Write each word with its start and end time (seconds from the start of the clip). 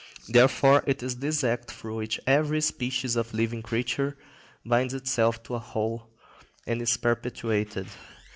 Therefore 0.27 0.83
it 0.87 1.03
is 1.03 1.17
this 1.17 1.43
act 1.43 1.69
through 1.69 1.97
which 1.97 2.19
every 2.25 2.59
species 2.61 3.15
of 3.15 3.35
living 3.35 3.61
creature 3.61 4.17
binds 4.65 4.95
itself 4.95 5.43
to 5.43 5.53
a 5.53 5.59
whole 5.59 6.07
and 6.65 6.81
is 6.81 6.97
perpetuated. 6.97 7.85